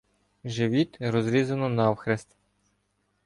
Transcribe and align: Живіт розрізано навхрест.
Живіт 0.45 0.97
розрізано 0.99 1.69
навхрест. 1.69 2.35